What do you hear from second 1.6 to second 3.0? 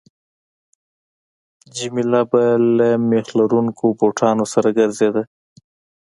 جميله به له